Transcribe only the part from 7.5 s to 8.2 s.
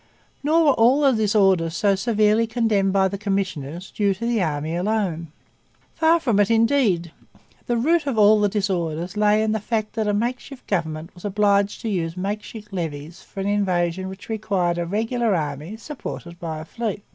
The root of